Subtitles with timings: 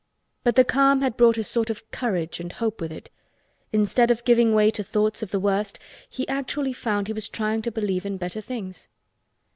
[0.43, 3.11] But the calm had brought a sort of courage and hope with it.
[3.71, 5.77] Instead of giving way to thoughts of the worst
[6.09, 8.87] he actually found he was trying to believe in better things.